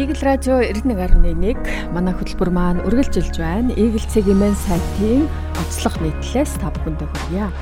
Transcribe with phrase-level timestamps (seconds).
[0.00, 3.76] Игэл радио 91.1 манай хөтөлбөр маань үргэлжилж байна.
[3.76, 5.28] Игэл цэгийн сайтын
[5.60, 7.52] онцлог нийтлэлээс та бүхэндээ хүргье.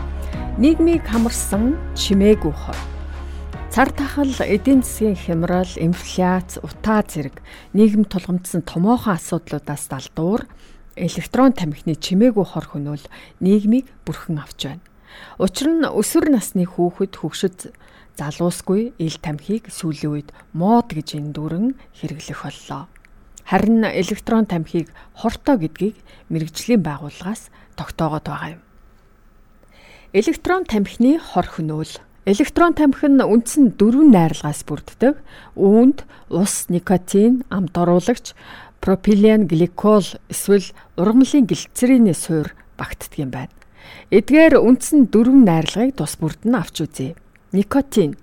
[0.62, 2.78] Нийгмийг хамарсан чимээгүй хор.
[3.74, 7.42] Цар тахал, эдийн засгийн хямрал, инфляц, утаа зэрэг
[7.74, 10.46] нийгэм тулгамдсан томоохон асуудлуудаас далдуур
[10.94, 13.02] электрон тамхины чимээгүй хор хөнөөл
[13.42, 14.86] нийгмийг бүрхэн авч байна.
[15.42, 17.74] Учир нь өсвөр насны хүүхэд хөгшөд
[18.18, 22.90] залуусгүй ил тамхиг сүүлийн үед мод гэж эндүрэн хэрэглэх боллоо.
[23.46, 25.96] Харин электрон тамхиг хортой гэдгийг
[26.28, 28.62] мэрэгжлийн байгууллагаас тогтоогод байгаа юм.
[30.12, 35.16] Электрон тамхины хор хөнөөл Электрон тамхи нь үндсэн дөрвөн найрлагаас бүрддэг.
[35.56, 38.36] Үүнд ус, никотин, амт оруулагч,
[38.84, 40.68] пропилен гликол эсвэл
[41.00, 43.54] ургамлын глицерины суур багтдаг юм байна.
[44.12, 47.16] Эдгээр үндсэн дөрвөн найрлагыг тус бүрд нь авч үзье.
[47.52, 48.16] Никотин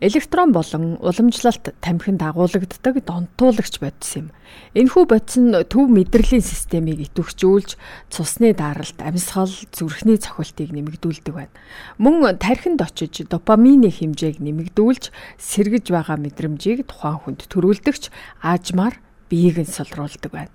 [0.00, 4.28] электрон болон уламжлалт тамхинд агуулгаддаг донтуулагч бодис юм.
[4.76, 7.80] Энэхүү бодис нь төв мэдрэлийн системийг идэвхжүүлж
[8.12, 11.56] цусны даралт, амьсгал, зүрхний цохилтыг нэмэгдүүлдэг байна.
[11.96, 15.08] Мөн тархинд очиж допамины хэмжээг нэмэгдүүлж
[15.40, 18.12] сэргэж байгаа мэдрэмжийг тухайн хүнд төрүүлдэгч
[18.44, 19.00] аажмаар
[19.32, 20.52] биеийг нь солиулдаг байна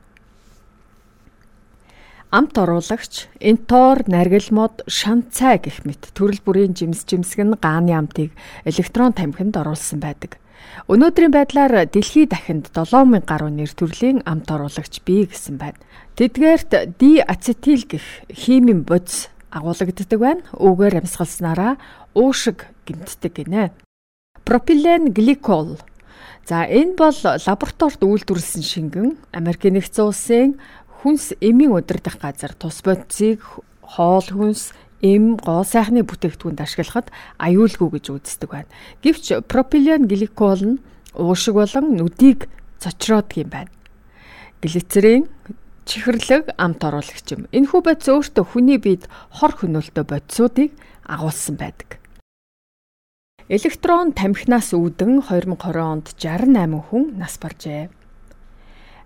[2.32, 8.32] амт оруулагч, энтор, наргил мод, шанцай гэх мэт төрөл бүрийн жимс жимсг нь гааны амтыг
[8.64, 10.40] электрон тамхинд оруулсан байдаг.
[10.88, 15.76] Өнөөдрийн байдлаар дэлхийд дахинд 7000 гаруй нэр төрлийн амт оруулагч бий гэсэн байна.
[16.16, 20.42] Тэдгээрт диацетил гэх химийн бодис агуулгаддаг байна.
[20.56, 21.76] Үүгээр амьсгалснараа
[22.16, 23.76] уушиг гэмтдэг гинэ.
[24.48, 25.84] Пропилен гликол
[26.48, 30.50] За энэ бол лабораторид үйлдвэрлэсэн шингэн Америкийн нэгдсэн улсын
[31.02, 33.42] хүнс эмийн удирдах газар тус бодисыг
[33.82, 34.72] хоол хүнс
[35.02, 37.10] эм гоо сайхны бүтээгдэхүүнд ашиглахад
[37.42, 38.70] аюулгүй гэж үздэг байна.
[39.02, 40.82] Гэвч пропилен гликол нь
[41.18, 42.46] уушиг болон нүдийг
[42.78, 43.74] цочроодог юм байна.
[44.62, 45.26] Глицерин
[45.90, 47.50] чихэрлэг амт оруулагч юм.
[47.50, 50.72] Энэхүү бодис өөртөө хүний биед хор хөнөөлтөй бодисуудыг
[51.10, 51.98] агуулсан байдаг.
[53.50, 57.90] Электрон тамхинаас үүдэн 2020 онд 68 хүн нас баржээ.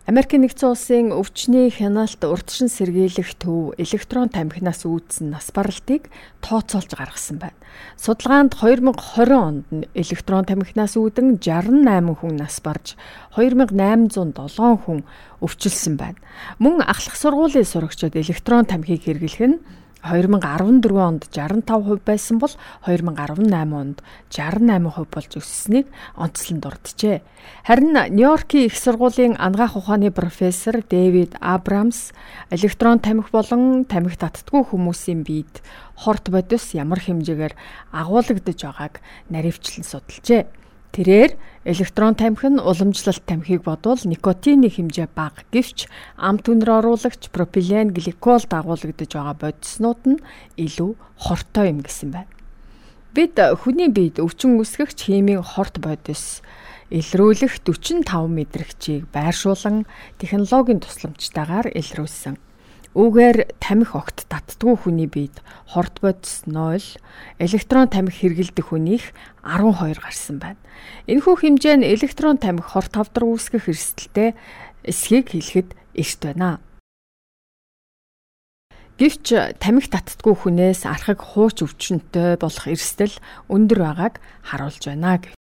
[0.05, 6.13] Америкийн нэгдсэн улсын өвчний хяналт урдшин сэргийлэх төв электрон тамхинаас үүдсэн нас баралтыг
[6.45, 7.57] тооцоолж гаргасан байна.
[7.97, 9.65] Судалгаанд 2020 онд
[9.97, 12.93] электрон тамхинаас үүдэн 68 хүн нас барж
[13.33, 15.01] 2807 хүн
[15.41, 16.21] өвчлсөн байна.
[16.61, 19.57] Мөн ахлах сургуулийн сурагчид электрон тамхиг хэрэглэх нь
[20.05, 22.53] 2014 онд 65% байсан бол
[22.85, 27.21] 2018 онд 68% болж өссөнийг онцлон дурджээ.
[27.65, 32.13] Харин Нью-Йоркийн их сургуулийн ангаах ухааны профессор Дэвид Абрамс
[32.49, 35.61] электрон тамхи болон тамхи татдаггүй хүмүүсийн биед
[35.97, 37.53] хорт бодис ямар хэмжээгээр
[37.91, 40.64] агуулгадж байгааг наривчлан судалжээ.
[40.95, 41.35] Тэрээр
[41.67, 48.39] электрон тамхи нь уламжлалт тамхиг бодвол никотины хэмжээ бага гэвч ам түнэр оруулагч пропилен гликол
[48.47, 50.23] дагуулгадж байгаа бодиснууд нь
[50.55, 52.31] илүү хортой юм гэсэн байна.
[53.11, 56.39] Бид хүний биед өвчин үүсгэгч химийн хорт бодис
[56.87, 59.83] илрүүлэх 45 мэдрэгчийг байршуулан
[60.15, 62.39] технологийн тусламжтайгаар илрүүлсэн.
[62.95, 66.79] Үүгээр тамхи огт татдгүй хүний биед хорт бодис 0,
[67.43, 69.11] электрон тамхи хэргэлдэх хүнийх
[69.43, 70.63] 12 гарсан байна.
[71.03, 74.31] Энэхүү хэмжээ нь электрон тамхи хорт тавдар үүсгэх эрсдэлтэй
[74.87, 76.63] эсхийг хэлэхэд эрт байна.
[78.95, 83.11] Гэвч тамхи татдгүй хүнээс архаг хууч өвчнөд болох эрсдэл
[83.51, 85.35] өндөр байгааг харуулж байна гэв.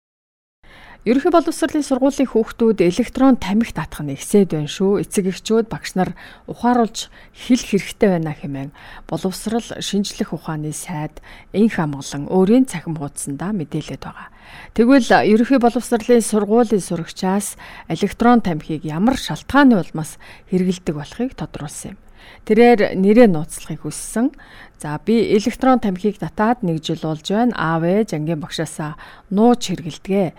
[1.02, 5.02] Ерөнхий боловсролын сургуулийн хүүхдүүд электрон тамхи татах нь ихсээд байна шүү.
[5.02, 6.14] Эцэг эхчүүд багш нар
[6.46, 8.70] ухааруулж хэлэх хэрэгтэй байна хэмээн
[9.10, 11.18] боловсрол шинжлэх ухааны сайд
[11.50, 14.30] энх амгалан өөрийн цахим хуудсандаа мэдээлээд байгаа.
[14.78, 17.58] Тэгвэл ерөнхий боловсролын сургуулийн сурагчаас
[17.90, 20.22] электрон тамхиг ямар шалтгааны улмаас
[20.54, 22.02] хэрэгэлдэг болохыг тодруулсан юм.
[22.42, 24.34] Тэрээр нэрээ нууцлахыг хүссэн.
[24.82, 27.54] За би электрон тамхиг татаад нэг жил болж байна.
[27.54, 28.98] Аав ээж ангийн багшаасаа
[29.30, 30.34] нууж хэргэлдэгэ.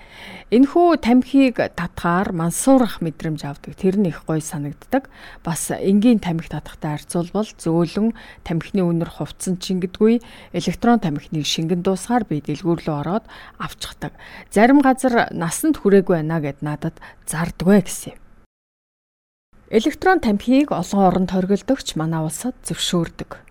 [0.52, 3.72] Энэхүү тамхиг татхаар мансуурах мэдрэмж авдаг.
[3.80, 5.08] Тэр нь их гоё санагддаг.
[5.48, 8.12] Бас энгийн тамхи татахтай харьцуулбал зөөлөн
[8.44, 10.20] тамхины үнэр хувцсан чингэдгүй
[10.52, 13.24] электрон тамхиныг шингэн дуусгаар би дэлгүүр рүү ороод
[13.64, 14.12] авчихдаг.
[14.52, 17.00] Зарим газар насанд хүрээгүй байна гэд надад
[17.32, 18.23] зардгвэ гэсэн юм.
[19.74, 23.43] Электрон тамхиг олон оронд хоригдогч манай улсад зөвшөөрдөг.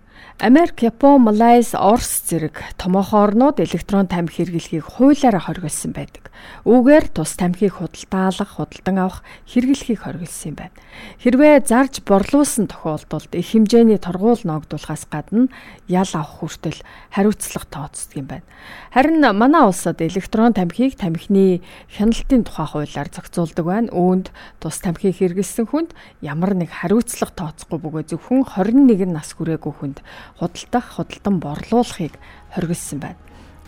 [0.43, 6.35] Америк, Япон, Малайз, Орос зэрэг томоохон орнууд электрон тамхи хэрэглэхийг хуулиараа хориглосон байдаг.
[6.67, 10.75] Үүгээр тус тамхиг худалдаалах, худалдан авах, хэрэглэхийг хориглосон юм байна.
[11.23, 15.47] Хэрвээ зарж борлуулсан тохиолдолд их хэмжээний торгуул ногдуулахаас гадна
[15.87, 16.83] ял авах хүртэл
[17.15, 18.47] хариуцлага тооцдог юм байна.
[18.91, 23.95] Харин манай улсад электрон тамхиг тамхины хяналтын тухай хуулиар зохицуулдаг байна.
[23.95, 29.99] Үүнд тус тамхиг хэрэглэсэн хүнд ямар нэг хариуцлага тооцохгүй бөгөөд зөвхөн 21 нас хүрээгүй хүнд
[30.39, 32.15] худалдах, худалдан борлуулахыг
[32.55, 33.21] хориглосон байна.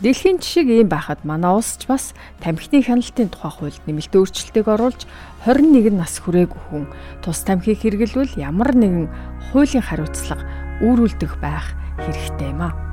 [0.03, 2.11] Дэлхийн жишээг ийм байхад манай улс ч бас
[2.43, 5.07] тамхины хяналтын тухай хуульд нэмэлт өөрчлөлтийг оруулж
[5.47, 6.85] 21 нас хүрээгүй хүн
[7.23, 9.07] тус тамхиг хэрэглэвэл ямар нэгэн
[9.55, 10.43] хуулийн хариуцлага
[10.83, 12.84] үүрүүлдэх байх хэрэгтэй юм а.